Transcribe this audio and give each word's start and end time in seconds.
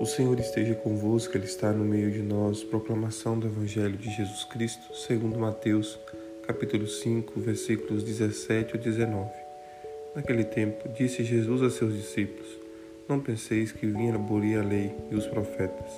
O 0.00 0.06
Senhor 0.06 0.40
esteja 0.40 0.74
convosco, 0.74 1.36
Ele 1.36 1.44
está 1.44 1.70
no 1.72 1.84
meio 1.84 2.10
de 2.10 2.22
nós. 2.22 2.64
Proclamação 2.64 3.38
do 3.38 3.46
Evangelho 3.46 3.98
de 3.98 4.08
Jesus 4.08 4.44
Cristo, 4.44 4.96
segundo 4.96 5.38
Mateus, 5.38 5.98
capítulo 6.46 6.86
5, 6.86 7.38
versículos 7.38 8.02
17 8.02 8.78
a 8.78 8.80
19. 8.80 9.28
Naquele 10.16 10.44
tempo, 10.44 10.88
disse 10.88 11.22
Jesus 11.22 11.60
a 11.60 11.68
seus 11.68 11.94
discípulos: 11.94 12.48
Não 13.06 13.20
penseis 13.20 13.72
que 13.72 13.84
vim 13.84 14.10
abolir 14.10 14.58
a 14.58 14.62
lei 14.62 14.90
e 15.10 15.14
os 15.14 15.26
profetas. 15.26 15.90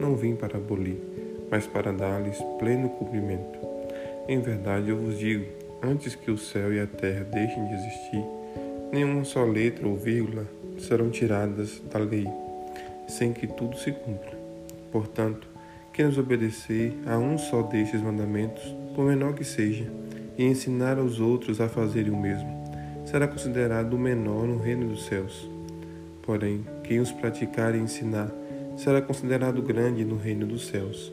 Não 0.00 0.16
vim 0.16 0.34
para 0.34 0.56
abolir, 0.56 0.96
mas 1.50 1.66
para 1.66 1.92
dar-lhes 1.92 2.38
pleno 2.58 2.88
cumprimento. 2.88 3.58
Em 4.26 4.40
verdade, 4.40 4.88
eu 4.88 4.96
vos 4.96 5.18
digo: 5.18 5.44
antes 5.82 6.14
que 6.14 6.30
o 6.30 6.38
céu 6.38 6.72
e 6.72 6.80
a 6.80 6.86
terra 6.86 7.24
deixem 7.24 7.68
de 7.68 7.74
existir, 7.74 8.24
nenhuma 8.90 9.26
só 9.26 9.44
letra 9.44 9.86
ou 9.86 9.94
vírgula 9.94 10.46
serão 10.78 11.10
tiradas 11.10 11.82
da 11.92 11.98
lei 11.98 12.26
sem 13.18 13.32
que 13.32 13.46
tudo 13.46 13.76
se 13.76 13.92
cumpra. 13.92 14.36
Portanto, 14.90 15.46
quem 15.92 16.06
nos 16.06 16.18
obedecer 16.18 16.94
a 17.06 17.18
um 17.18 17.36
só 17.36 17.62
destes 17.62 18.00
mandamentos, 18.00 18.62
por 18.94 19.04
menor 19.04 19.34
que 19.34 19.44
seja, 19.44 19.84
e 20.38 20.44
ensinar 20.44 20.98
aos 20.98 21.20
outros 21.20 21.60
a 21.60 21.68
fazerem 21.68 22.10
o 22.10 22.16
mesmo, 22.16 22.50
será 23.04 23.28
considerado 23.28 23.92
o 23.94 23.98
menor 23.98 24.46
no 24.46 24.58
reino 24.58 24.88
dos 24.88 25.04
céus. 25.04 25.48
Porém, 26.22 26.64
quem 26.84 27.00
os 27.00 27.12
praticar 27.12 27.74
e 27.74 27.78
ensinar, 27.78 28.30
será 28.76 29.02
considerado 29.02 29.60
grande 29.60 30.04
no 30.04 30.16
reino 30.16 30.46
dos 30.46 30.66
céus. 30.66 31.12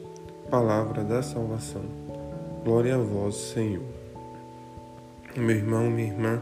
Palavra 0.50 1.04
da 1.04 1.22
salvação. 1.22 1.84
Glória 2.64 2.96
a 2.96 3.00
vós, 3.00 3.36
Senhor. 3.36 3.84
Meu 5.36 5.56
irmão, 5.56 5.90
minha 5.90 6.08
irmã, 6.08 6.42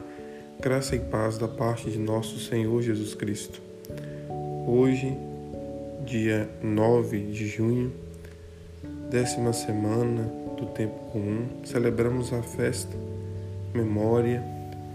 graça 0.59 0.95
e 0.95 0.99
paz 0.99 1.37
da 1.37 1.47
parte 1.47 1.89
de 1.89 1.97
nosso 1.97 2.39
Senhor 2.39 2.81
Jesus 2.81 3.15
Cristo. 3.15 3.61
Hoje 4.67 5.17
dia 6.07 6.49
9 6.63 7.19
de 7.19 7.47
junho, 7.49 7.91
décima 9.11 9.51
semana 9.51 10.23
do 10.57 10.65
tempo 10.67 10.95
comum, 11.11 11.45
celebramos 11.65 12.31
a 12.31 12.41
festa 12.41 12.95
memória 13.73 14.41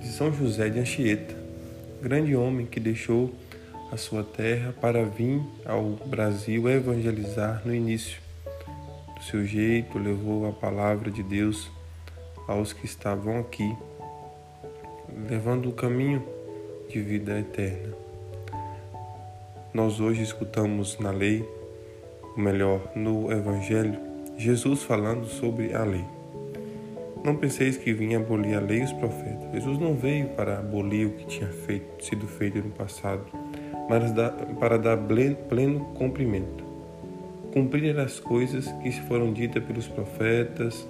de 0.00 0.08
São 0.08 0.32
José 0.32 0.70
de 0.70 0.80
Anchieta, 0.80 1.36
grande 2.00 2.34
homem 2.34 2.64
que 2.64 2.80
deixou 2.80 3.30
a 3.92 3.98
sua 3.98 4.24
terra 4.24 4.74
para 4.80 5.04
vir 5.04 5.42
ao 5.66 5.82
Brasil 6.06 6.66
evangelizar 6.66 7.60
no 7.62 7.74
início. 7.74 8.18
Do 9.14 9.22
seu 9.22 9.44
jeito, 9.44 9.98
levou 9.98 10.48
a 10.48 10.52
palavra 10.52 11.10
de 11.10 11.22
Deus 11.22 11.70
aos 12.48 12.72
que 12.72 12.86
estavam 12.86 13.38
aqui, 13.38 13.70
levando 15.28 15.68
o 15.68 15.72
caminho 15.72 16.26
de 16.88 17.02
vida 17.02 17.38
eterna. 17.38 18.11
Nós 19.74 20.00
hoje 20.00 20.22
escutamos 20.22 20.98
na 20.98 21.10
lei, 21.10 21.48
ou 22.22 22.42
melhor, 22.42 22.92
no 22.94 23.32
Evangelho, 23.32 23.98
Jesus 24.36 24.82
falando 24.82 25.24
sobre 25.24 25.72
a 25.72 25.82
lei. 25.82 26.04
Não 27.24 27.36
penseis 27.36 27.78
que 27.78 27.90
vinha 27.94 28.18
abolir 28.18 28.54
a 28.54 28.60
lei 28.60 28.80
e 28.80 28.84
os 28.84 28.92
profetas. 28.92 29.50
Jesus 29.50 29.78
não 29.78 29.94
veio 29.94 30.26
para 30.30 30.58
abolir 30.58 31.06
o 31.06 31.12
que 31.12 31.24
tinha 31.24 31.48
feito, 31.48 32.04
sido 32.04 32.26
feito 32.26 32.58
no 32.58 32.70
passado, 32.70 33.24
mas 33.88 34.12
para 34.60 34.76
dar 34.76 34.98
pleno 35.48 35.80
cumprimento. 35.94 36.62
Cumprir 37.54 37.98
as 37.98 38.20
coisas 38.20 38.70
que 38.82 38.92
foram 38.92 39.32
ditas 39.32 39.64
pelos 39.64 39.88
profetas, 39.88 40.86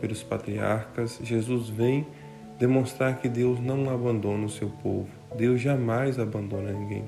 pelos 0.00 0.24
patriarcas. 0.24 1.20
Jesus 1.22 1.68
vem 1.68 2.04
demonstrar 2.58 3.20
que 3.20 3.28
Deus 3.28 3.60
não 3.60 3.88
abandona 3.90 4.46
o 4.46 4.50
seu 4.50 4.70
povo. 4.82 5.06
Deus 5.36 5.60
jamais 5.60 6.18
abandona 6.18 6.72
ninguém. 6.72 7.04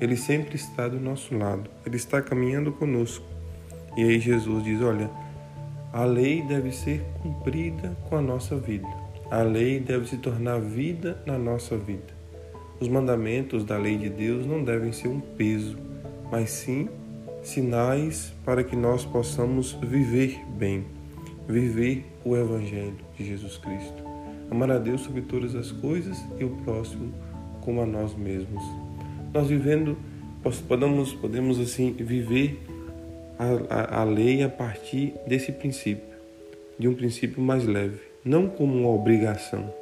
Ele 0.00 0.16
sempre 0.16 0.54
está 0.54 0.86
do 0.86 1.00
nosso 1.00 1.36
lado, 1.36 1.68
ele 1.84 1.96
está 1.96 2.22
caminhando 2.22 2.70
conosco. 2.72 3.24
E 3.96 4.02
aí 4.02 4.20
Jesus 4.20 4.62
diz: 4.62 4.80
Olha, 4.80 5.10
a 5.92 6.04
lei 6.04 6.42
deve 6.42 6.70
ser 6.70 7.04
cumprida 7.20 7.96
com 8.08 8.16
a 8.16 8.22
nossa 8.22 8.56
vida. 8.56 8.86
A 9.30 9.42
lei 9.42 9.80
deve 9.80 10.06
se 10.06 10.16
tornar 10.18 10.60
vida 10.60 11.20
na 11.26 11.36
nossa 11.36 11.76
vida. 11.76 12.16
Os 12.80 12.88
mandamentos 12.88 13.64
da 13.64 13.76
lei 13.76 13.98
de 13.98 14.08
Deus 14.08 14.46
não 14.46 14.62
devem 14.62 14.92
ser 14.92 15.08
um 15.08 15.20
peso, 15.20 15.76
mas 16.30 16.50
sim 16.50 16.88
sinais 17.42 18.32
para 18.44 18.62
que 18.62 18.76
nós 18.76 19.04
possamos 19.04 19.72
viver 19.72 20.40
bem, 20.56 20.84
viver 21.48 22.06
o 22.24 22.36
Evangelho 22.36 22.98
de 23.16 23.24
Jesus 23.24 23.58
Cristo. 23.58 24.04
Amar 24.50 24.70
a 24.70 24.78
Deus 24.78 25.00
sobre 25.00 25.22
todas 25.22 25.54
as 25.54 25.72
coisas 25.72 26.24
e 26.38 26.44
o 26.44 26.50
próximo 26.64 27.12
como 27.60 27.82
a 27.82 27.86
nós 27.86 28.14
mesmos 28.14 28.62
nós 29.32 29.48
vivendo, 29.48 29.96
podemos, 30.66 31.12
podemos 31.14 31.60
assim 31.60 31.92
viver 31.92 32.58
a, 33.38 33.98
a, 33.98 34.00
a 34.00 34.04
lei 34.04 34.42
a 34.42 34.48
partir 34.48 35.14
desse 35.26 35.52
princípio, 35.52 36.16
de 36.78 36.88
um 36.88 36.94
princípio 36.94 37.42
mais 37.42 37.64
leve, 37.64 38.00
não 38.24 38.48
como 38.48 38.74
uma 38.74 38.90
obrigação, 38.90 39.72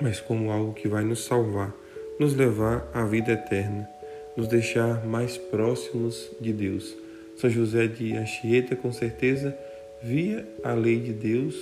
mas 0.00 0.20
como 0.20 0.50
algo 0.50 0.72
que 0.72 0.88
vai 0.88 1.04
nos 1.04 1.24
salvar, 1.24 1.74
nos 2.18 2.34
levar 2.34 2.88
à 2.94 3.04
vida 3.04 3.32
eterna, 3.32 3.88
nos 4.36 4.46
deixar 4.46 5.04
mais 5.06 5.36
próximos 5.36 6.30
de 6.40 6.52
Deus. 6.52 6.96
São 7.36 7.50
José 7.50 7.86
de 7.86 8.16
Anchieta, 8.16 8.76
com 8.76 8.92
certeza, 8.92 9.56
via 10.02 10.46
a 10.62 10.72
lei 10.72 11.00
de 11.00 11.12
Deus 11.12 11.56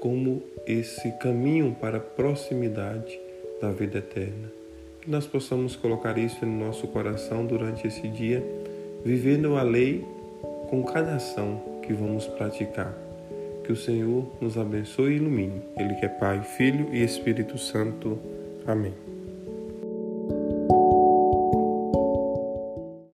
como 0.00 0.42
esse 0.66 1.10
caminho 1.18 1.76
para 1.80 1.98
a 1.98 2.00
proximidade 2.00 3.18
da 3.60 3.70
vida 3.70 3.98
eterna 3.98 4.61
nós 5.06 5.26
possamos 5.26 5.76
colocar 5.76 6.16
isso 6.18 6.44
no 6.46 6.66
nosso 6.66 6.86
coração 6.88 7.44
durante 7.44 7.86
esse 7.86 8.06
dia, 8.08 8.42
vivendo 9.04 9.56
a 9.56 9.62
lei 9.62 10.06
com 10.68 10.82
cada 10.84 11.16
ação 11.16 11.60
que 11.82 11.92
vamos 11.92 12.26
praticar. 12.26 12.94
Que 13.64 13.72
o 13.72 13.76
Senhor 13.76 14.26
nos 14.40 14.58
abençoe 14.58 15.12
e 15.12 15.16
ilumine. 15.16 15.62
Ele 15.76 15.94
que 15.94 16.06
é 16.06 16.08
Pai, 16.08 16.42
Filho 16.42 16.88
e 16.92 17.02
Espírito 17.02 17.58
Santo. 17.58 18.18
Amém. 18.66 19.11